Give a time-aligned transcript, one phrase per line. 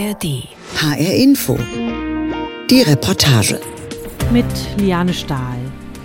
[0.00, 0.48] ARD.
[0.76, 1.58] HR Info.
[2.70, 3.60] Die Reportage.
[4.32, 4.46] Mit
[4.78, 5.58] Liane Stahl.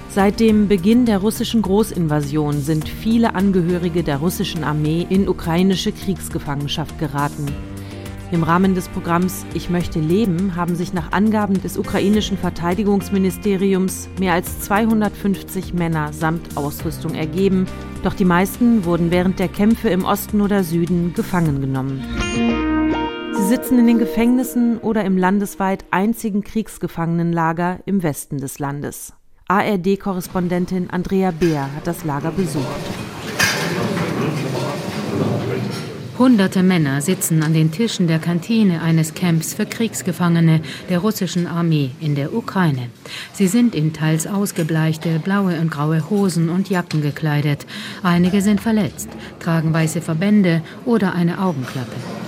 [0.09, 6.99] Seit dem Beginn der russischen Großinvasion sind viele Angehörige der russischen Armee in ukrainische Kriegsgefangenschaft
[6.99, 7.45] geraten.
[8.31, 14.33] Im Rahmen des Programms Ich möchte leben haben sich nach Angaben des ukrainischen Verteidigungsministeriums mehr
[14.33, 17.65] als 250 Männer samt Ausrüstung ergeben,
[18.03, 22.74] doch die meisten wurden während der Kämpfe im Osten oder Süden gefangen genommen.
[23.45, 29.13] Sie sitzen in den Gefängnissen oder im landesweit einzigen Kriegsgefangenenlager im Westen des Landes.
[29.47, 32.65] ARD-Korrespondentin Andrea Beer hat das Lager besucht.
[36.17, 41.91] Hunderte Männer sitzen an den Tischen der Kantine eines Camps für Kriegsgefangene der russischen Armee
[41.99, 42.89] in der Ukraine.
[43.33, 47.67] Sie sind in teils ausgebleichte blaue und graue Hosen und Jacken gekleidet.
[48.01, 52.24] Einige sind verletzt, tragen weiße Verbände oder eine Augenklappe.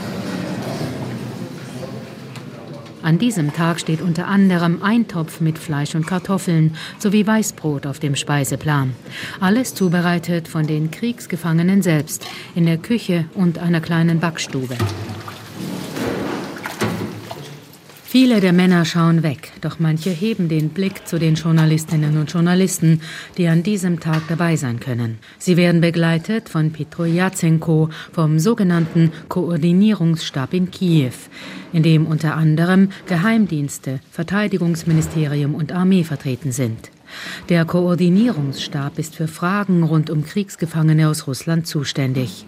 [3.08, 8.00] An diesem Tag steht unter anderem ein Topf mit Fleisch und Kartoffeln sowie Weißbrot auf
[8.00, 8.94] dem Speiseplan.
[9.40, 14.76] Alles zubereitet von den Kriegsgefangenen selbst in der Küche und einer kleinen Backstube.
[18.20, 23.02] Viele der Männer schauen weg, doch manche heben den Blick zu den Journalistinnen und Journalisten,
[23.38, 25.20] die an diesem Tag dabei sein können.
[25.38, 31.14] Sie werden begleitet von Petro Jatsenko vom sogenannten Koordinierungsstab in Kiew,
[31.72, 36.90] in dem unter anderem Geheimdienste, Verteidigungsministerium und Armee vertreten sind.
[37.50, 42.46] Der Koordinierungsstab ist für Fragen rund um Kriegsgefangene aus Russland zuständig.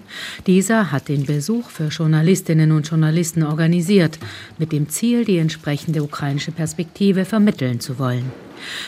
[0.48, 4.20] Dieser hat den Besuch für Journalistinnen und Journalisten organisiert,
[4.58, 8.32] mit dem Ziel, die entsprechende ukrainische Perspektive vermitteln zu wollen.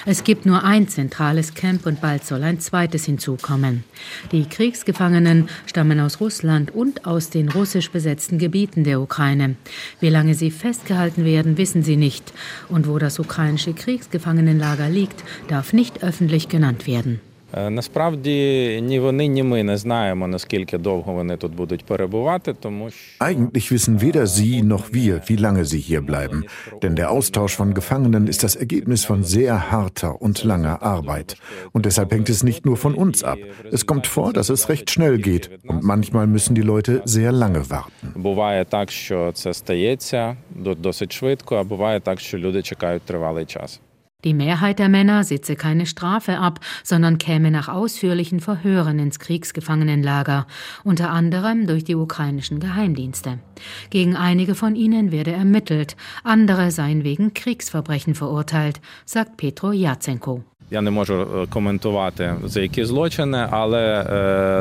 [0.05, 3.83] Es gibt nur ein zentrales Camp und bald soll ein zweites hinzukommen.
[4.31, 9.55] Die Kriegsgefangenen stammen aus Russland und aus den russisch besetzten Gebieten der Ukraine.
[9.99, 12.33] Wie lange sie festgehalten werden, wissen sie nicht.
[12.69, 17.19] Und wo das ukrainische Kriegsgefangenenlager liegt, darf nicht öffentlich genannt werden.
[17.70, 23.24] Насправді ні вони, ні ми не знаємо, наскільки довго вони тут будуть перебувати, тому що
[23.24, 26.44] Eigentlich wissen weder Sie noch wir, wie lange sie hier bleiben,
[26.82, 31.28] denn der Austausch von Gefangenen ist das Ergebnis von sehr harter und langer Arbeit.
[31.74, 33.38] Und deshalb hängt es nicht nur von uns ab.
[33.76, 37.62] Es kommt vor, dass es recht schnell geht und manchmal müssen die Leute sehr lange
[37.70, 38.06] warten.
[38.16, 40.36] буває так, що це стається
[40.78, 43.80] досить швидко, а буває так, що люди чекають тривалий час.
[44.23, 50.47] Die Mehrheit der Männer sitze keine Strafe ab, sondern käme nach ausführlichen Verhören ins Kriegsgefangenenlager,
[50.83, 53.39] unter anderem durch die ukrainischen Geheimdienste.
[53.89, 60.43] Gegen einige von ihnen werde ermittelt, andere seien wegen Kriegsverbrechen verurteilt, sagt Petro Jatsenko.
[60.70, 64.06] Я не можу е, коментувати за які злочини, але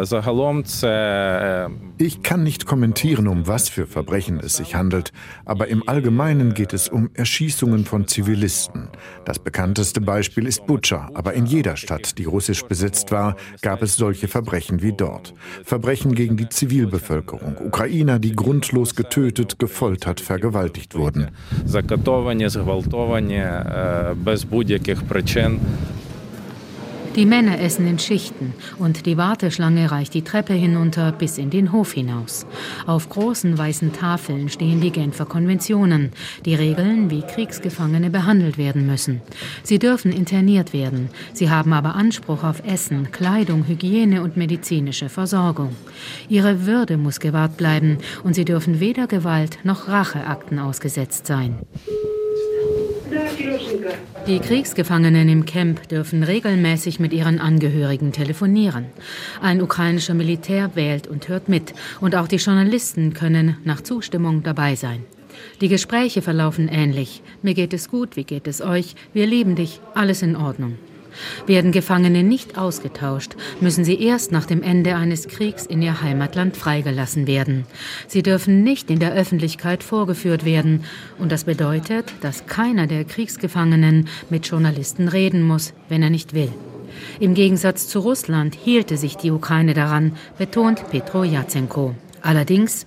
[0.02, 5.14] е, загалом це е, Ich kann nicht kommentieren, um was für Verbrechen es sich handelt,
[5.46, 8.82] aber im Allgemeinen geht es um Erschießungen von Zivilisten.
[9.30, 13.30] Das bekannteste Beispiel ist Butscha, aber in jeder Stadt, die russisch besetzt war,
[13.68, 15.34] gab es solche Verbrechen wie dort.
[15.74, 21.24] Verbrechen gegen die Zivilbevölkerung, Ukrainer, die grundlos getötet, gefoltert, vergewaltigt wurden.
[21.66, 25.60] закатовані, зґвалтовані е, без будь-яких причин.
[27.17, 31.73] Die Männer essen in Schichten und die Warteschlange reicht die Treppe hinunter bis in den
[31.73, 32.47] Hof hinaus.
[32.87, 36.13] Auf großen weißen Tafeln stehen die Genfer Konventionen,
[36.45, 39.23] die Regeln, wie Kriegsgefangene behandelt werden müssen.
[39.65, 45.75] Sie dürfen interniert werden, sie haben aber Anspruch auf Essen, Kleidung, Hygiene und medizinische Versorgung.
[46.29, 51.59] Ihre Würde muss gewahrt bleiben und sie dürfen weder Gewalt noch Racheakten ausgesetzt sein.
[54.27, 58.87] Die Kriegsgefangenen im Camp dürfen regelmäßig mit ihren Angehörigen telefonieren.
[59.41, 61.75] Ein ukrainischer Militär wählt und hört mit.
[62.01, 65.05] Und auch die Journalisten können nach Zustimmung dabei sein.
[65.61, 67.23] Die Gespräche verlaufen ähnlich.
[67.43, 68.95] Mir geht es gut, wie geht es euch?
[69.13, 70.77] Wir lieben dich, alles in Ordnung.
[71.47, 76.57] Werden Gefangene nicht ausgetauscht, müssen sie erst nach dem Ende eines Kriegs in ihr Heimatland
[76.57, 77.67] freigelassen werden.
[78.07, 80.85] Sie dürfen nicht in der Öffentlichkeit vorgeführt werden.
[81.19, 86.53] Und das bedeutet, dass keiner der Kriegsgefangenen mit Journalisten reden muss, wenn er nicht will.
[87.19, 91.95] Im Gegensatz zu Russland hielte sich die Ukraine daran, betont Petro Jatsenko.
[92.23, 92.87] Allerdings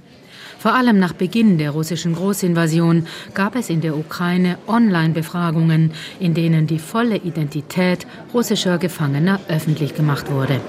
[0.63, 6.67] vor allem nach Beginn der russischen Großinvasion gab es in der Ukraine Online-Befragungen, in denen
[6.67, 10.61] die volle Identität russischer Gefangener öffentlich gemacht wurde.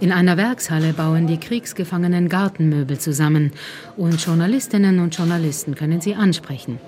[0.00, 3.52] In einer Werkshalle bauen die Kriegsgefangenen Gartenmöbel zusammen
[3.98, 6.78] und Journalistinnen und Journalisten können sie ansprechen.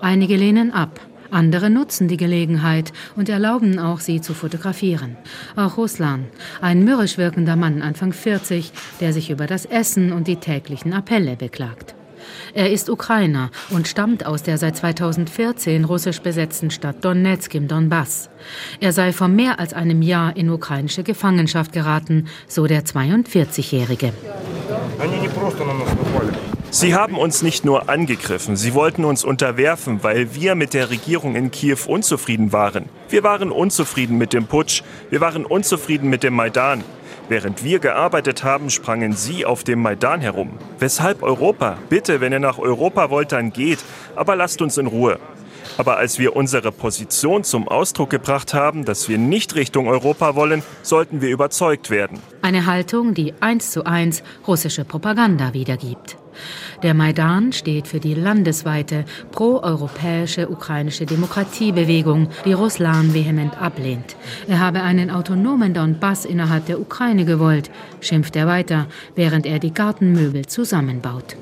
[0.00, 0.98] Einige lehnen ab,
[1.32, 5.16] Andere nutzen die Gelegenheit und erlauben auch, sie zu fotografieren.
[5.56, 6.26] Auch Ruslan,
[6.60, 8.70] ein mürrisch wirkender Mann Anfang 40,
[9.00, 11.94] der sich über das Essen und die täglichen Appelle beklagt.
[12.54, 18.28] Er ist Ukrainer und stammt aus der seit 2014 russisch besetzten Stadt Donetsk im Donbass.
[18.78, 24.12] Er sei vor mehr als einem Jahr in ukrainische Gefangenschaft geraten, so der 42-Jährige.
[26.74, 31.36] Sie haben uns nicht nur angegriffen, sie wollten uns unterwerfen, weil wir mit der Regierung
[31.36, 32.88] in Kiew unzufrieden waren.
[33.10, 36.82] Wir waren unzufrieden mit dem Putsch, wir waren unzufrieden mit dem Maidan.
[37.28, 40.52] Während wir gearbeitet haben, sprangen Sie auf dem Maidan herum.
[40.78, 41.76] Weshalb Europa?
[41.90, 43.80] Bitte, wenn ihr nach Europa wollt, dann geht.
[44.16, 45.18] Aber lasst uns in Ruhe.
[45.76, 50.62] Aber als wir unsere Position zum Ausdruck gebracht haben, dass wir nicht Richtung Europa wollen,
[50.82, 52.18] sollten wir überzeugt werden.
[52.40, 56.16] Eine Haltung, die eins zu eins russische Propaganda wiedergibt.
[56.82, 64.16] Der Maidan steht für die landesweite proeuropäische ukrainische Demokratiebewegung, die Russland vehement ablehnt.
[64.48, 67.70] Er habe einen autonomen Donbass innerhalb der Ukraine gewollt,
[68.00, 71.36] schimpft er weiter, während er die Gartenmöbel zusammenbaut.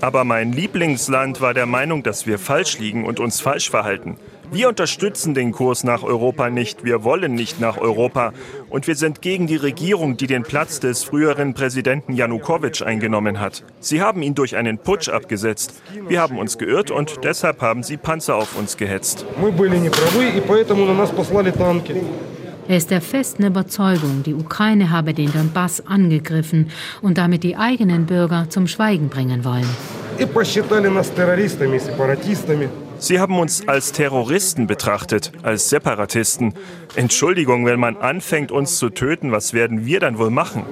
[0.00, 4.16] Aber mein Lieblingsland war der Meinung, dass wir falsch liegen und uns falsch verhalten.
[4.50, 8.32] Wir unterstützen den Kurs nach Europa nicht, wir wollen nicht nach Europa
[8.70, 13.62] und wir sind gegen die Regierung, die den Platz des früheren Präsidenten Janukowitsch eingenommen hat.
[13.80, 15.74] Sie haben ihn durch einen Putsch abgesetzt.
[16.08, 19.26] Wir haben uns geirrt und deshalb haben sie Panzer auf uns gehetzt.
[22.68, 26.70] Er ist der festen Überzeugung, die Ukraine habe den Donbass angegriffen
[27.02, 29.68] und damit die eigenen Bürger zum Schweigen bringen wollen.
[32.98, 36.54] Sie haben uns als Terroristen betrachtet, als Separatisten.
[36.96, 40.64] Entschuldigung, wenn man anfängt, uns zu töten, was werden wir dann wohl machen?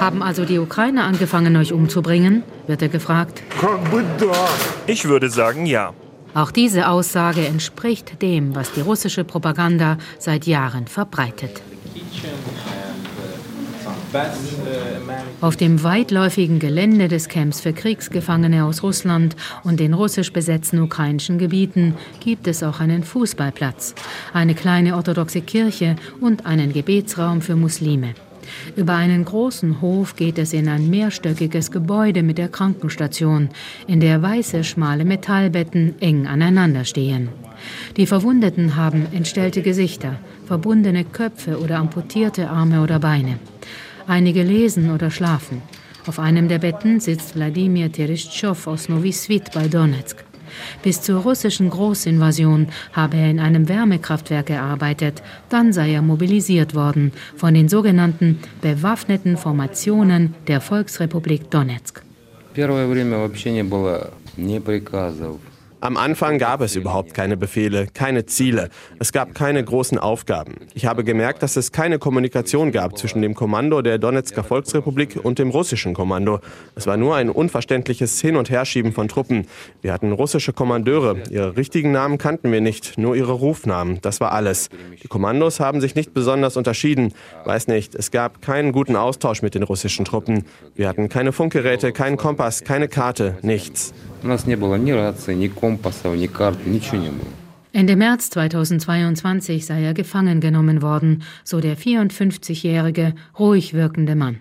[0.00, 2.42] Haben also die Ukrainer angefangen, euch umzubringen?
[2.66, 3.42] wird er gefragt.
[4.86, 5.92] Ich würde sagen, ja.
[6.34, 11.60] Auch diese Aussage entspricht dem, was die russische Propaganda seit Jahren verbreitet.
[15.40, 21.38] Auf dem weitläufigen Gelände des Camps für Kriegsgefangene aus Russland und den russisch besetzten ukrainischen
[21.38, 23.94] Gebieten gibt es auch einen Fußballplatz,
[24.32, 28.14] eine kleine orthodoxe Kirche und einen Gebetsraum für Muslime.
[28.76, 33.48] Über einen großen Hof geht es in ein mehrstöckiges Gebäude mit der Krankenstation,
[33.86, 37.28] in der weiße, schmale Metallbetten eng aneinander stehen.
[37.96, 40.16] Die Verwundeten haben entstellte Gesichter,
[40.46, 43.38] verbundene Köpfe oder amputierte Arme oder Beine.
[44.07, 45.61] Einige lesen oder schlafen.
[46.07, 50.23] Auf einem der Betten sitzt Wladimir Terestchow aus Novi Svit bei Donetsk.
[50.81, 55.21] Bis zur russischen Großinvasion habe er in einem Wärmekraftwerk gearbeitet.
[55.49, 62.01] Dann sei er mobilisiert worden von den sogenannten bewaffneten Formationen der Volksrepublik Donetsk.
[62.53, 65.37] Первое время вообще не было ни приказов,
[65.82, 68.70] am Anfang gab es überhaupt keine Befehle, keine Ziele.
[69.00, 70.54] Es gab keine großen Aufgaben.
[70.74, 75.40] Ich habe gemerkt, dass es keine Kommunikation gab zwischen dem Kommando der Donetsker Volksrepublik und
[75.40, 76.38] dem russischen Kommando.
[76.76, 79.48] Es war nur ein unverständliches Hin- und Herschieben von Truppen.
[79.80, 81.16] Wir hatten russische Kommandeure.
[81.30, 83.98] Ihre richtigen Namen kannten wir nicht, nur ihre Rufnamen.
[84.02, 84.68] Das war alles.
[85.02, 87.12] Die Kommandos haben sich nicht besonders unterschieden.
[87.44, 90.44] Weiß nicht, es gab keinen guten Austausch mit den russischen Truppen.
[90.76, 93.92] Wir hatten keine Funkgeräte, keinen Kompass, keine Karte, nichts.
[94.23, 97.27] У нас не было ни рации, ни компасов, ни карты, ничего не было.
[97.73, 104.37] Ende März 2022 sei er gefangen genommen worden, so der 54-jährige, ruhig wirkende Mann.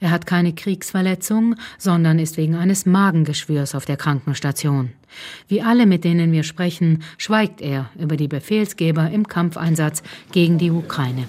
[0.00, 4.90] Er hat keine Kriegsverletzung, sondern ist wegen eines Magengeschwürs auf der Krankenstation.
[5.48, 10.70] Wie alle, mit denen wir sprechen, schweigt er über die Befehlsgeber im Kampfeinsatz gegen die
[10.70, 11.26] Ukraine.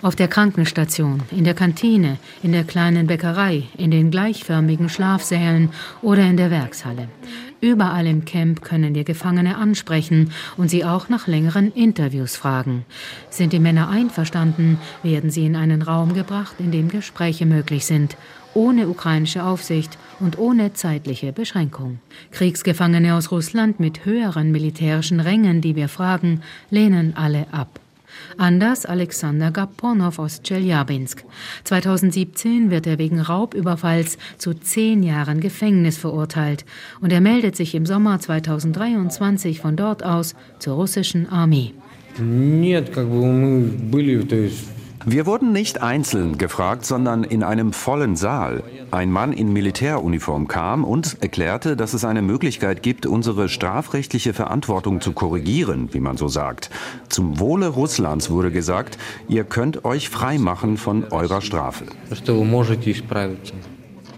[0.00, 5.70] Auf der Krankenstation, in der Kantine, in der kleinen Bäckerei, in den gleichförmigen Schlafsälen
[6.02, 7.08] oder in der Werkshalle.
[7.60, 12.84] Überall im Camp können wir Gefangene ansprechen und sie auch nach längeren Interviews fragen.
[13.28, 18.16] Sind die Männer einverstanden, werden sie in einen Raum gebracht, in dem Gespräche möglich sind,
[18.54, 21.98] ohne ukrainische Aufsicht und ohne zeitliche Beschränkung.
[22.30, 27.80] Kriegsgefangene aus Russland mit höheren militärischen Rängen, die wir fragen, lehnen alle ab.
[28.37, 31.23] Anders Alexander Gaponow aus Tscheljabinsk.
[31.63, 36.65] 2017 wird er wegen Raubüberfalls zu zehn Jahren Gefängnis verurteilt
[37.01, 41.73] und er meldet sich im Sommer 2023 von dort aus zur russischen Armee.
[42.19, 44.67] Нет, как бы мы были, то есть
[45.10, 48.62] wir wurden nicht einzeln gefragt, sondern in einem vollen Saal.
[48.90, 55.00] Ein Mann in Militäruniform kam und erklärte, dass es eine Möglichkeit gibt, unsere strafrechtliche Verantwortung
[55.00, 56.70] zu korrigieren, wie man so sagt.
[57.08, 58.98] Zum Wohle Russlands wurde gesagt,
[59.28, 61.84] ihr könnt euch frei machen von eurer Strafe.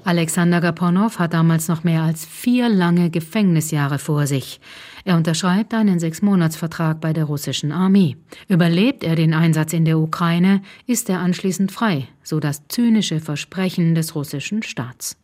[0.04, 4.61] Alexander Gaponow hat damals noch mehr als vier lange Gefängnisjahre vor sich.
[5.04, 8.16] Er unterschreibt einen Sechsmonatsvertrag bei der russischen Armee.
[8.49, 13.95] Überlebt er den Einsatz in der Ukraine, ist er anschließend frei, so das zynische Versprechen
[13.95, 15.16] des russischen Staats.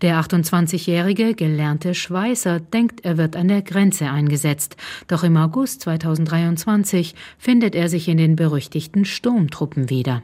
[0.00, 4.76] Der 28-jährige gelernte Schweißer denkt, er wird an der Grenze eingesetzt.
[5.08, 10.22] Doch im August 2023 findet er sich in den berüchtigten Sturmtruppen wieder.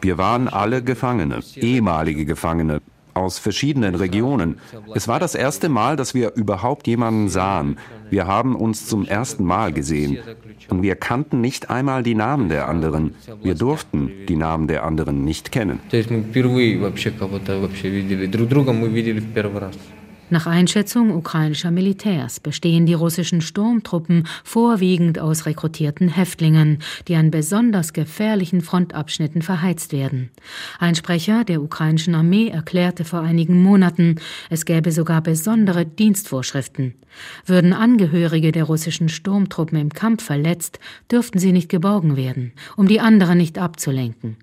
[0.00, 2.82] Wir waren alle Gefangene, ehemalige Gefangene
[3.14, 4.58] aus verschiedenen Regionen.
[4.94, 7.78] Es war das erste Mal, dass wir überhaupt jemanden sahen.
[8.10, 10.18] Wir haben uns zum ersten Mal gesehen.
[10.68, 13.14] Und wir kannten nicht einmal die Namen der anderen.
[13.42, 15.80] Wir durften die Namen der anderen nicht kennen.
[20.34, 27.92] Nach Einschätzung ukrainischer Militärs bestehen die russischen Sturmtruppen vorwiegend aus rekrutierten Häftlingen, die an besonders
[27.92, 30.30] gefährlichen Frontabschnitten verheizt werden.
[30.80, 34.16] Ein Sprecher der ukrainischen Armee erklärte vor einigen Monaten,
[34.50, 36.96] es gäbe sogar besondere Dienstvorschriften.
[37.46, 40.80] Würden Angehörige der russischen Sturmtruppen im Kampf verletzt,
[41.12, 44.36] dürften sie nicht geborgen werden, um die anderen nicht abzulenken.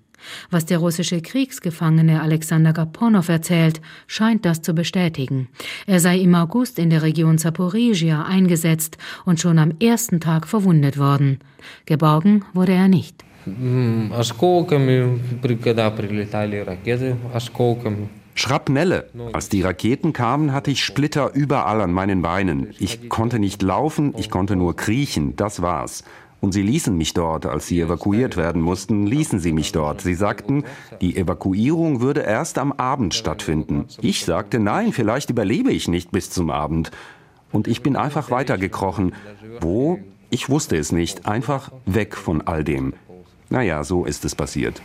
[0.50, 5.48] Was der russische Kriegsgefangene Alexander Gaponow erzählt, scheint das zu bestätigen.
[5.86, 10.98] Er sei im August in der Region Zaporizhia eingesetzt und schon am ersten Tag verwundet
[10.98, 11.38] worden.
[11.86, 13.24] Geborgen wurde er nicht.
[18.34, 19.10] Schrapnelle.
[19.32, 22.68] Als die Raketen kamen, hatte ich Splitter überall an meinen Beinen.
[22.78, 26.04] Ich konnte nicht laufen, ich konnte nur kriechen, das war's.
[26.42, 30.00] Und sie ließen mich dort, als sie evakuiert werden mussten, ließen sie mich dort.
[30.00, 30.64] Sie sagten,
[31.00, 33.86] die Evakuierung würde erst am Abend stattfinden.
[34.00, 36.90] Ich sagte, nein, vielleicht überlebe ich nicht bis zum Abend.
[37.52, 39.14] Und ich bin einfach weitergekrochen.
[39.60, 40.00] Wo?
[40.30, 41.26] Ich wusste es nicht.
[41.26, 42.94] Einfach weg von all dem.
[43.48, 44.82] Naja, so ist es passiert.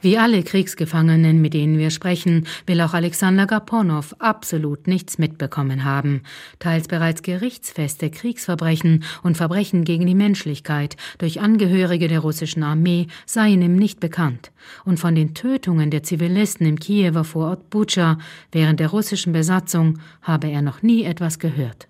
[0.00, 6.22] Wie alle Kriegsgefangenen, mit denen wir sprechen, will auch Alexander Gaponow absolut nichts mitbekommen haben.
[6.60, 13.60] Teils bereits gerichtsfeste Kriegsverbrechen und Verbrechen gegen die Menschlichkeit durch Angehörige der russischen Armee seien
[13.60, 14.52] ihm nicht bekannt.
[14.84, 18.18] Und von den Tötungen der Zivilisten im Kiewer Vorort Bucha
[18.52, 21.88] während der russischen Besatzung habe er noch nie etwas gehört.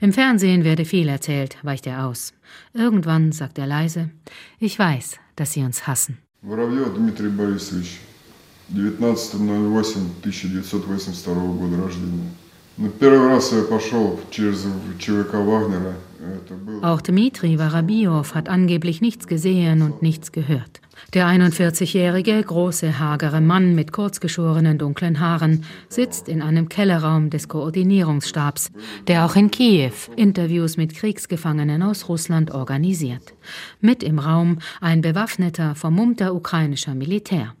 [0.00, 2.34] Im Fernsehen werde viel erzählt, weicht er aus.
[2.72, 4.10] Irgendwann sagt er leise,
[4.60, 6.18] ich weiß, dass sie uns hassen.
[6.42, 7.98] Воробьев Дмитрий Борисович,
[8.70, 12.30] 19.08.1982 года рождения.
[12.76, 14.64] Но первый раз я пошел через
[15.00, 15.96] ЧВК Вагнера.
[16.82, 20.80] Auch Dmitri Warabiow hat angeblich nichts gesehen und nichts gehört.
[21.14, 28.70] Der 41-jährige, große, hagere Mann mit kurzgeschorenen dunklen Haaren sitzt in einem Kellerraum des Koordinierungsstabs,
[29.06, 33.34] der auch in Kiew Interviews mit Kriegsgefangenen aus Russland organisiert.
[33.80, 37.54] Mit im Raum ein bewaffneter, vermummter ukrainischer Militär.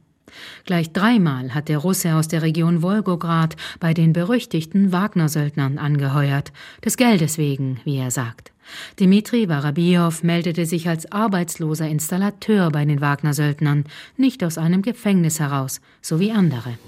[0.64, 6.52] Gleich dreimal hat der Russe aus der Region Wolgograd bei den berüchtigten Wagner-Söldnern angeheuert,
[6.84, 8.52] des Geldes wegen, wie er sagt.
[8.98, 13.84] Dmitri Warabiow meldete sich als arbeitsloser Installateur bei den Wagner-Söldnern,
[14.16, 16.78] nicht aus einem Gefängnis heraus, so wie andere.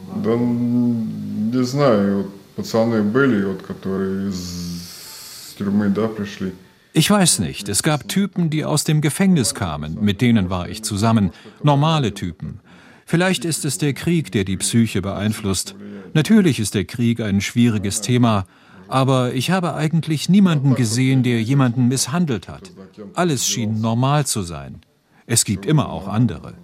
[6.92, 7.68] Ich weiß nicht.
[7.68, 9.98] Es gab Typen, die aus dem Gefängnis kamen.
[10.00, 11.30] Mit denen war ich zusammen.
[11.62, 12.60] Normale Typen.
[13.06, 15.74] Vielleicht ist es der Krieg, der die Psyche beeinflusst.
[16.14, 18.46] Natürlich ist der Krieg ein schwieriges Thema.
[18.90, 22.72] Aber ich habe eigentlich niemanden gesehen, der jemanden misshandelt hat.
[23.14, 24.80] Alles schien normal zu sein.
[25.26, 26.54] Es gibt immer auch andere.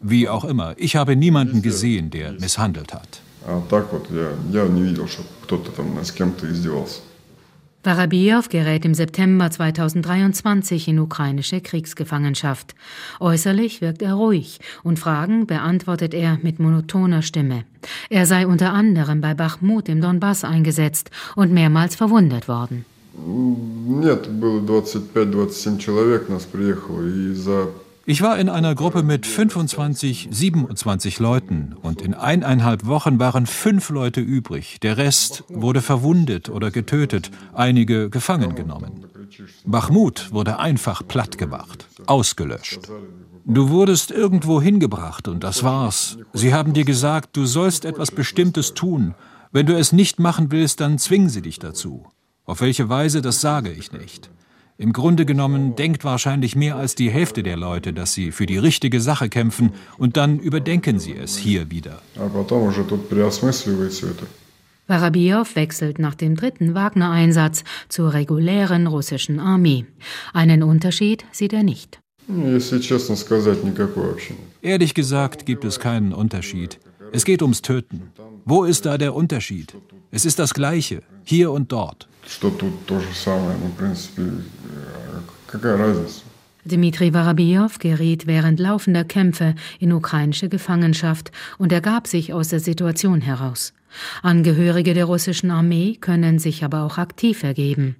[0.00, 3.20] Wie auch immer, ich habe niemanden gesehen, der misshandelt hat.
[7.83, 12.75] Warabiev gerät im September 2023 in ukrainische Kriegsgefangenschaft.
[13.21, 17.63] Äußerlich wirkt er ruhig und Fragen beantwortet er mit monotoner Stimme.
[18.09, 22.83] Er sei unter anderem bei Bachmut im Donbass eingesetzt und mehrmals verwundet worden.
[23.15, 27.69] Нет, было 25-27 человек, нас приехало, и за
[28.06, 33.88] ich war in einer Gruppe mit 25, 27 Leuten und in eineinhalb Wochen waren fünf
[33.90, 34.78] Leute übrig.
[34.82, 39.06] Der Rest wurde verwundet oder getötet, einige gefangen genommen.
[39.64, 42.80] Bachmut wurde einfach platt gemacht, ausgelöscht.
[43.46, 46.18] Du wurdest irgendwo hingebracht und das war's.
[46.32, 49.14] Sie haben dir gesagt, du sollst etwas Bestimmtes tun.
[49.52, 52.06] Wenn du es nicht machen willst, dann zwingen sie dich dazu.
[52.44, 54.30] Auf welche Weise, das sage ich nicht.
[54.76, 58.58] Im Grunde genommen denkt wahrscheinlich mehr als die Hälfte der Leute, dass sie für die
[58.58, 62.02] richtige Sache kämpfen und dann überdenken sie es hier wieder.
[64.86, 69.86] Warabiow wechselt nach dem dritten Wagner-Einsatz zur regulären russischen Armee.
[70.32, 72.00] Einen Unterschied sieht er nicht.
[74.60, 76.80] Ehrlich gesagt gibt es keinen Unterschied.
[77.12, 78.10] Es geht ums Töten.
[78.44, 79.74] Wo ist da der Unterschied?
[80.13, 82.07] Es ist das Gleiche, hier und dort.
[86.65, 93.21] Dmitri Warabiow geriet während laufender Kämpfe in ukrainische Gefangenschaft und ergab sich aus der Situation
[93.21, 93.73] heraus.
[94.21, 97.95] Angehörige der russischen Armee können sich aber auch aktiv ergeben.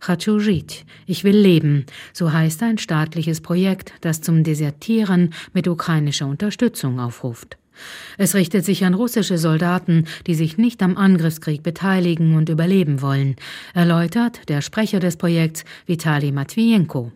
[0.00, 6.26] Хочу жить, ich will leben, so heißt ein staatliches Projekt, das zum Desertieren mit ukrainischer
[6.26, 7.56] Unterstützung aufruft.
[8.17, 13.35] Es richtet sich an russische Soldaten, die sich nicht am Angriffskrieg beteiligen und überleben wollen,
[13.73, 17.11] erläutert der Sprecher des Projekts Vitali Matvienko.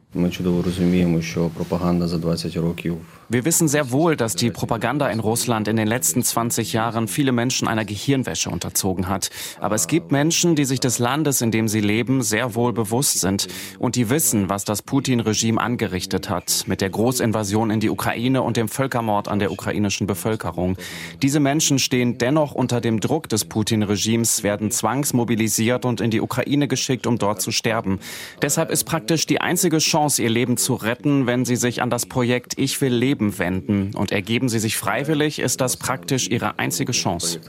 [3.34, 7.32] Wir wissen sehr wohl, dass die Propaganda in Russland in den letzten 20 Jahren viele
[7.32, 9.30] Menschen einer Gehirnwäsche unterzogen hat.
[9.62, 13.22] Aber es gibt Menschen, die sich des Landes, in dem sie leben, sehr wohl bewusst
[13.22, 13.48] sind
[13.80, 18.58] und die wissen, was das Putin-Regime angerichtet hat mit der Großinvasion in die Ukraine und
[18.58, 20.76] dem Völkermord an der ukrainischen Bevölkerung.
[21.22, 26.68] Diese Menschen stehen dennoch unter dem Druck des Putin-Regimes, werden zwangsmobilisiert und in die Ukraine
[26.68, 28.02] geschickt, um dort zu sterben.
[28.42, 32.06] Deshalb ist praktisch die einzige Chance, ihr Leben zu retten, wenn sie sich an das
[32.06, 33.96] Projekt Ich will leben Leben wenden.
[33.96, 37.40] Und ergeben sie sich freiwillig, ist das praktisch ihre einzige Chance.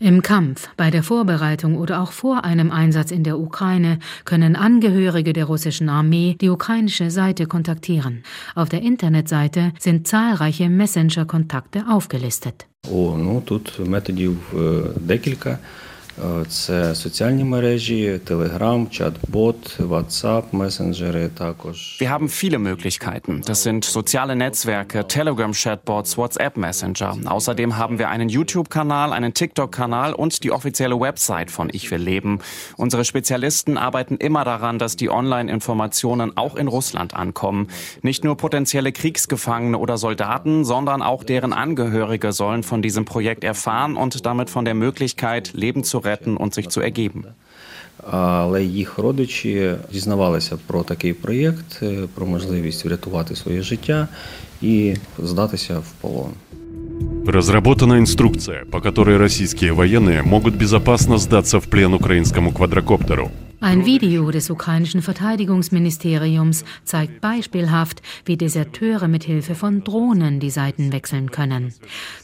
[0.00, 5.32] Im Kampf, bei der Vorbereitung oder auch vor einem Einsatz in der Ukraine können Angehörige
[5.32, 8.24] der russischen Armee die ukrainische Seite kontaktieren.
[8.56, 12.66] Auf der Internetseite sind zahlreiche Messenger-Kontakte aufgelistet.
[12.90, 15.56] Oh, no, tut Methodik, äh,
[16.49, 21.97] Це соціальні мережі, Telegram, Chatbot, WhatsApp, Messenger також.
[22.01, 23.41] Wir haben viele Möglichkeiten.
[23.45, 27.17] Das sind soziale Netzwerke, Telegram-Chatbots, WhatsApp-Messenger.
[27.25, 32.39] Außerdem haben wir einen YouTube-Kanal, einen TikTok-Kanal und die offizielle Website von Ich will leben.
[32.75, 37.67] Unsere Spezialisten arbeiten immer daran, dass die Online-Informationen auch in Russland ankommen.
[38.01, 43.95] Nicht nur potenzielle Kriegsgefangene oder Soldaten, sondern auch deren Angehörige sollen von diesem Projekt erfahren
[43.95, 47.23] und damit von der Möglichkeit, Leben zu retten und sich zu ergeben.
[48.11, 54.07] Але їх родичі дізнавалися про такий проєкт, про можливість врятувати своє життя
[54.61, 56.31] і здатися в полон.
[57.27, 63.31] Разработана инструкция, по которой российские военные могут безопасно сдаться в плен украинскому квадрокоптеру.
[63.61, 70.93] Ein Video des ukrainischen Verteidigungsministeriums zeigt beispielhaft, wie Deserteure mit Hilfe von Drohnen die Seiten
[70.93, 71.73] wechseln können.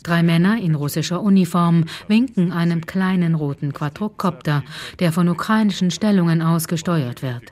[0.02, 4.63] Drei Männer in russischer Uniform winken einem kleinen roten Quadrocopter,
[5.00, 7.43] der von ukrainischen Stellungen aus gesteuert wird.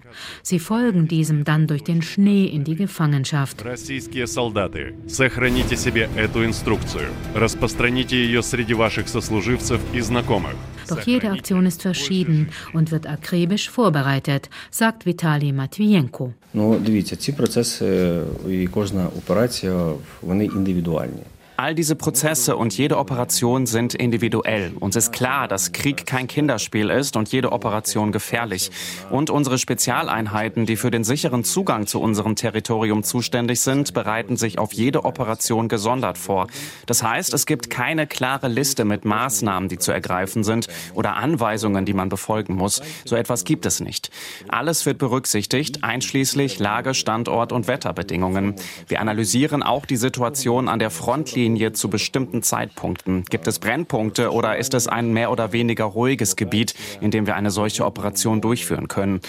[0.44, 3.66] Sie folgen diesem dann durch den Schnee in die Gefangenschaft.
[3.66, 7.10] Российские солдаты, сохраните себе эту инструкцию.
[7.36, 10.56] Распространите ее среди ваших сослуживцев и знакомых.
[10.90, 16.34] Doch jede Aktion ist verschieden und wird akribisch vorbereitet, sagt Vitali Matvienko.
[16.54, 18.20] Ну, дивіться, ці процеси
[18.50, 19.92] і кожна операція,
[20.22, 21.24] вони індивідуальні.
[21.61, 24.75] All diese Prozesse und jede Operation sind individuell.
[24.79, 28.71] Uns ist klar, dass Krieg kein Kinderspiel ist und jede Operation gefährlich.
[29.11, 34.61] Und unsere Spezialeinheiten, die für den sicheren Zugang zu unserem Territorium zuständig sind, bereiten sich
[34.61, 36.47] auf jede Operation gesondert vor.
[36.87, 41.85] Das heißt, es gibt keine klare Liste mit Maßnahmen, die zu ergreifen sind oder Anweisungen,
[41.85, 42.81] die man befolgen muss.
[43.05, 44.13] So etwas gibt es nicht.
[44.47, 48.55] Alles wird berücksichtigt, einschließlich Lage, Standort und Wetterbedingungen.
[48.87, 53.25] Wir analysieren auch die Situation an der Frontlinie Frontlinie zu bestimmten Zeitpunkten?
[53.25, 57.37] Gibt es Brennpunkte oder ist es ein mehr oder weniger ruhiges Gebiet, in dem wir
[57.37, 59.23] eine solche Operation durchführen können?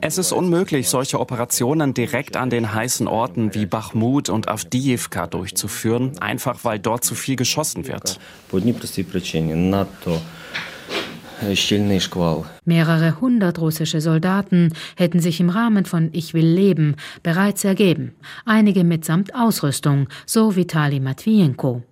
[0.00, 6.18] Es ist unmöglich, solche Operationen direkt an den heißen Orten wie Bachmut und Avdiivka durchzuführen,
[6.18, 8.18] einfach weil dort zu viel geschossen wird.
[12.64, 18.84] Mehrere hundert russische Soldaten hätten sich im Rahmen von Ich will leben bereits ergeben, einige
[18.84, 21.82] mitsamt Ausrüstung, so Vitali Matvienko.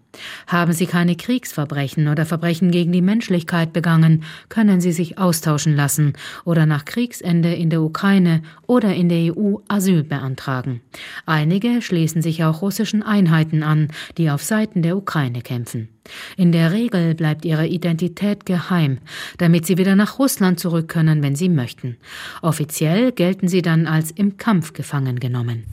[0.47, 6.15] Haben sie keine Kriegsverbrechen oder Verbrechen gegen die Menschlichkeit begangen, können sie sich austauschen lassen
[6.45, 10.81] oder nach Kriegsende in der Ukraine oder in der EU Asyl beantragen.
[11.27, 15.89] Einige schließen sich auch russischen Einheiten an, die auf Seiten der Ukraine kämpfen.
[16.37, 18.99] In der Regel bleibt ihre Identität geheim,
[19.39, 21.97] damit sie wieder nach Russland zurück können, wenn sie möchten.
[22.43, 25.65] Offiziell gelten sie dann als im Kampf gefangen genommen.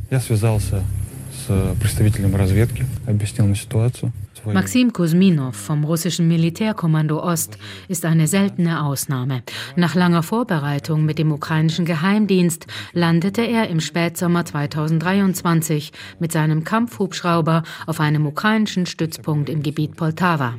[4.45, 9.43] Maxim Kuzminov vom russischen Militärkommando Ost ist eine seltene Ausnahme.
[9.75, 17.63] Nach langer Vorbereitung mit dem ukrainischen Geheimdienst landete er im Spätsommer 2023 mit seinem Kampfhubschrauber
[17.85, 20.55] auf einem ukrainischen Stützpunkt im Gebiet Poltawa.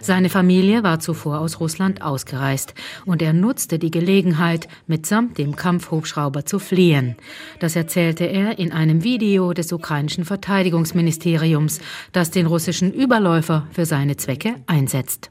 [0.00, 2.74] Seine Familie war zuvor aus Russland ausgereist
[3.06, 7.16] und er nutzte die Gelegenheit, mitsamt dem Kampfhubschrauber zu fliehen.
[7.58, 11.80] Das erzählte er in einem Video des ukrainischen Verteidigungsministeriums,
[12.12, 15.30] das den russischen Wasserläufer für seine Zwecke einsetzt.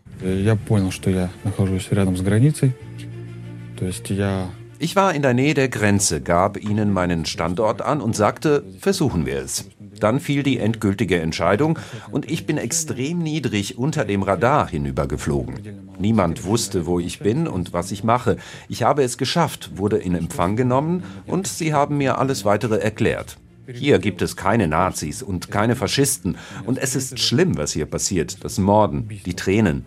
[4.82, 9.26] Ich war in der Nähe der Grenze, gab ihnen meinen Standort an und sagte, versuchen
[9.26, 9.70] wir es.
[10.00, 11.80] Dann fiel die endgültige Entscheidung
[12.12, 15.56] und ich bin extrem niedrig unter dem Radar hinübergeflogen.
[15.98, 18.38] Niemand wusste, wo ich bin und was ich mache.
[18.70, 23.38] Ich habe es geschafft, wurde in Empfang genommen und sie haben mir alles weitere erklärt.
[23.73, 26.37] Hier gibt es keine Nazis und keine Faschisten
[26.67, 29.87] und es ist schlimm, was hier passiert, das Morden, die Tränen.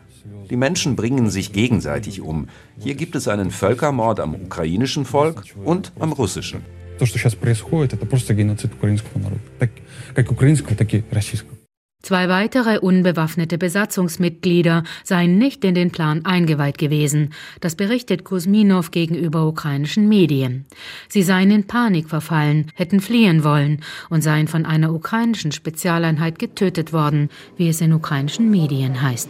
[0.49, 2.47] Die Menschen bringen sich gegenseitig um.
[2.79, 6.61] Hier gibt es einen Völkermord am ukrainischen Volk und am russischen.
[6.97, 9.41] То, что сейчас происходит, это просто геноцид украинского народа.
[9.59, 9.69] Так,
[10.15, 11.55] как украинского, так и российского.
[12.02, 17.30] Zwei weitere unbewaffnete Besatzungsmitglieder seien nicht in den Plan eingeweiht gewesen.
[17.60, 20.66] Das berichtet Kuzminov gegenüber ukrainischen Medien.
[21.08, 26.92] Sie seien in Panik verfallen, hätten fliehen wollen und seien von einer ukrainischen Spezialeinheit getötet
[26.92, 29.28] worden, wie es in ukrainischen Medien heißt.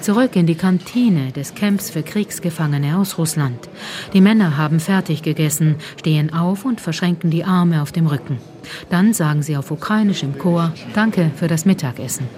[0.00, 3.68] Zurück in die Kantine des Camps für Kriegsgefangene aus Russland.
[4.12, 8.38] Die Männer haben fertig gegessen, stehen auf und verschränken die Arme auf dem Rücken.
[8.90, 12.28] Dann sagen sie auf Ukrainisch im Chor Danke für das Mittagessen.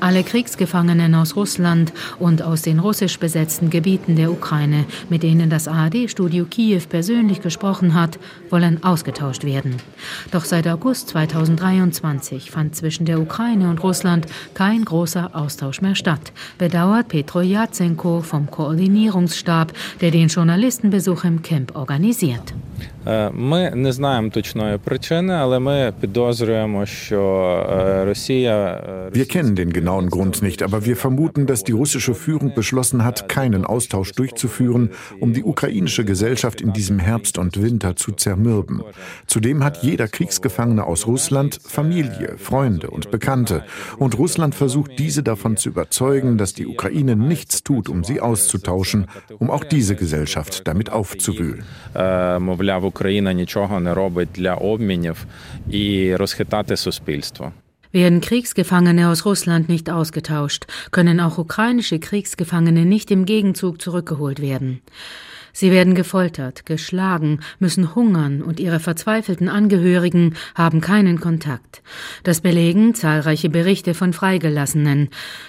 [0.00, 5.68] Alle Kriegsgefangenen aus Russland und aus den russisch besetzten Gebieten der Ukraine, mit denen das
[5.68, 9.76] ARD-Studio Kiew persönlich gesprochen hat, wollen ausgetauscht werden.
[10.30, 16.32] Doch seit August 2023 fand zwischen der Ukraine und Russland kein großer Austausch mehr statt,
[16.56, 22.54] bedauert Petro Jatsenko vom Koordinierungsstab, der den Journalistenbesuch im Camp organisiert.
[23.33, 27.21] Ми не знаємо точної причини, але ми підозрюємо, що
[28.05, 32.99] Росія Wir kennen den genauen Grund nicht, aber wir vermuten, dass die russische Führung beschlossen
[33.05, 38.81] hat, keinen Austausch durchzuführen, um die ukrainische Gesellschaft in diesem Herbst und Winter zu zermürben.
[39.27, 43.63] Zudem hat jeder Kriegsgefangene aus Russland Familie, Freunde und Bekannte,
[43.97, 49.05] und Russland versucht, diese davon zu überzeugen, dass die Ukraine nichts tut, um sie auszutauschen,
[49.39, 51.63] um auch diese Gesellschaft damit aufzuwühlen.
[52.89, 55.25] Мовляв, Україна нічого не робить для обмінів
[55.71, 57.51] і розхитати суспільство.
[57.93, 64.79] Werden Kriegsgefangene aus Russland nicht ausgetauscht, können auch ukrainische Kriegsgefangene nicht im Gegenzug zurückgeholt werden.
[65.52, 71.82] Sie werden gefoltert, geschlagen, müssen hungern und ihre verzweifelten Angehörigen haben keinen Kontakt.
[72.22, 75.08] Das belegen zahlreiche Berichte von Freigelassenen,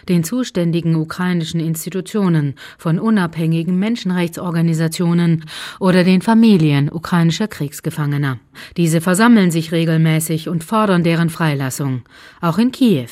[0.09, 5.45] den zuständigen ukrainischen Institutionen, von unabhängigen Menschenrechtsorganisationen
[5.79, 8.39] oder den Familien ukrainischer Kriegsgefangener.
[8.77, 12.03] Diese versammeln sich regelmäßig und fordern deren Freilassung,
[12.41, 13.09] auch in Kiew.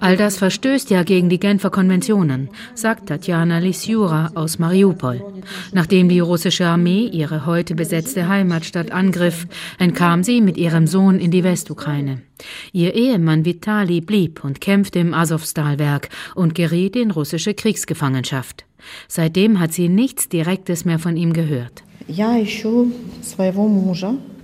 [0.00, 5.22] All das verstößt ja gegen die Genfer Konventionen, sagt Tatjana Lisyura aus Mariupol.
[5.72, 9.46] Nachdem die russische Armee ihre heute besetzte Heimatstadt angriff,
[9.78, 12.22] entkam sie mit ihrem Sohn in die Westukraine.
[12.72, 18.64] Ihr Ehemann Vitali blieb und kämpfte im Asowstalwerk und geriet in russische Kriegsgefangenschaft.
[19.08, 21.82] Seitdem hat sie nichts Direktes mehr von ihm gehört.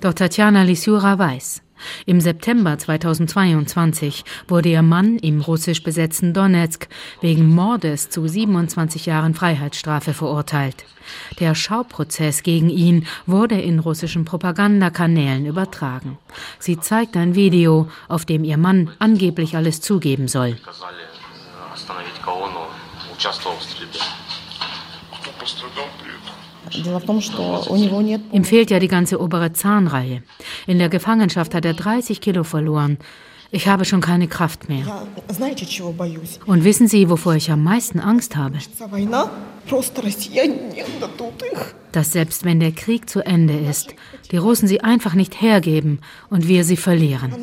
[0.01, 1.63] Doch Tatjana Lisyura weiß,
[2.07, 6.89] im September 2022 wurde ihr Mann im russisch besetzten Donetsk
[7.21, 10.85] wegen Mordes zu 27 Jahren Freiheitsstrafe verurteilt.
[11.39, 16.19] Der Schauprozess gegen ihn wurde in russischen Propagandakanälen übertragen.
[16.59, 20.57] Sie zeigt ein Video, auf dem ihr Mann angeblich alles zugeben soll.
[28.33, 30.23] Ihm fehlt ja die ganze obere Zahnreihe.
[30.67, 32.99] In der Gefangenschaft hat er 30 Kilo verloren.
[33.53, 35.07] Ich habe schon keine Kraft mehr.
[36.47, 38.59] Und wissen Sie, wovor ich am meisten Angst habe?
[41.93, 43.95] Dass selbst wenn der Krieg zu Ende ist,
[44.31, 47.35] die Russen sie einfach nicht hergeben und wir sie verlieren.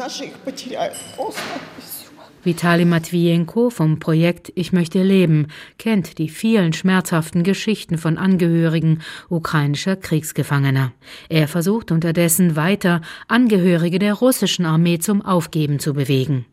[2.47, 9.97] Vitali Matvienko vom Projekt Ich möchte leben kennt die vielen schmerzhaften Geschichten von Angehörigen ukrainischer
[9.97, 10.93] Kriegsgefangener.
[11.27, 16.45] Er versucht unterdessen weiter, Angehörige der russischen Armee zum Aufgeben zu bewegen.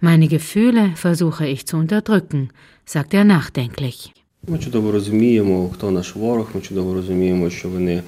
[0.00, 2.48] Meine Gefühle versuche ich zu unterdrücken,
[2.86, 4.14] sagt er nachdenklich.
[4.47, 6.47] Ми чудово розуміємо, хто наш ворог.
[6.53, 8.03] Ми чудово розуміємо, що вони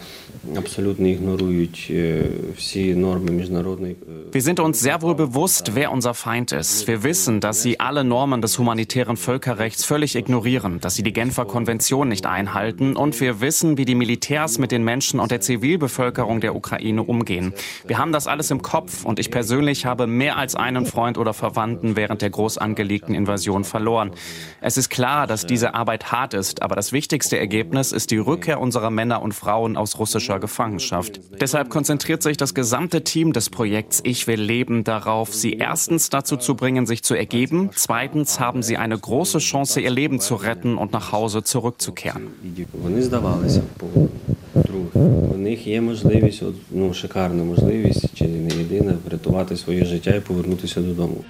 [0.58, 1.94] абсолютно ігнорують
[2.58, 3.96] всі норми міжнародної.
[4.32, 6.88] Wir sind uns sehr wohl bewusst, wer unser Feind ist.
[6.88, 11.46] Wir wissen, dass sie alle Normen des humanitären Völkerrechts völlig ignorieren, dass sie die Genfer
[11.46, 16.40] Konvention nicht einhalten und wir wissen, wie die Militärs mit den Menschen und der Zivilbevölkerung
[16.40, 17.54] der Ukraine umgehen.
[17.86, 21.34] Wir haben das alles im Kopf und ich persönlich habe mehr als einen Freund oder
[21.34, 24.12] Verwandten während der groß angelegten Invasion verloren.
[24.62, 28.60] Es ist klar, dass diese Arbeit hart ist, aber das wichtigste Ergebnis ist die Rückkehr
[28.60, 31.22] unserer Männer und Frauen aus russischer Gefangenschaft.
[31.40, 36.38] Deshalb konzentriert sich das gesamte Team des Projekts Ich will leben darauf, sie erstens dazu
[36.38, 40.78] zu bringen, sich zu ergeben, zweitens haben sie eine große Chance, ihr Leben zu retten
[40.78, 42.28] und nach Hause zurückzukehren.
[42.84, 44.08] Вони здавалися по-друге.
[45.34, 50.82] У них є можливість, ну, шикарна можливість, чи не єдина, врятувати своє життя і повернутися
[50.82, 51.24] додому.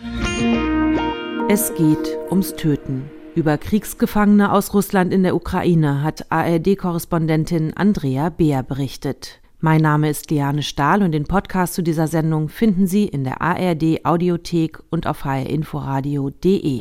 [1.50, 3.15] Es geht ums Töten.
[3.37, 9.43] Über Kriegsgefangene aus Russland in der Ukraine hat ARD-Korrespondentin Andrea Beer berichtet.
[9.61, 13.43] Mein Name ist Liane Stahl und den Podcast zu dieser Sendung finden Sie in der
[13.43, 16.81] ARD Audiothek und auf hrinforadio.de.